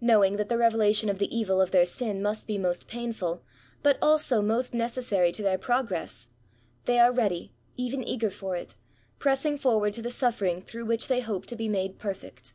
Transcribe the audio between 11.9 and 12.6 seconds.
perfect.